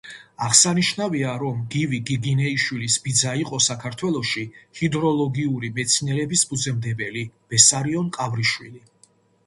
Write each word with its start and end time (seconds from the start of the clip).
აღსანიშნავია, 0.45 1.33
რომ 1.41 1.59
გივი 1.75 1.99
გიგინეიშვილის 2.11 2.95
ბიძა 3.05 3.35
იყო 3.43 3.61
საქართველოში 3.67 4.47
ჰიდროლოგიური 4.81 5.73
მეცნიერების 5.79 6.49
ფუძემდებელი 6.53 7.27
ბესარიონ 7.53 8.15
ყავრიშვილი. 8.21 8.89